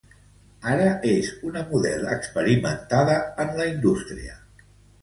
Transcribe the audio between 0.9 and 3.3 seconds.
és una model experimentada